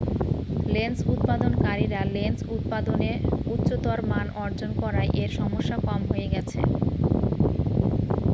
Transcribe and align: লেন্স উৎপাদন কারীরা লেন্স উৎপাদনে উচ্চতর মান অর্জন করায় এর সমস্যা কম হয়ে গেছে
লেন্স 0.67 0.97
উৎপাদন 1.13 1.51
কারীরা 1.63 2.01
লেন্স 2.15 2.39
উৎপাদনে 2.55 3.11
উচ্চতর 3.45 3.99
মান 4.05 4.27
অর্জন 4.37 4.71
করায় 4.81 5.11
এর 5.15 5.31
সমস্যা 5.39 5.77
কম 5.87 6.01
হয়ে 6.11 6.27
গেছে 6.33 6.59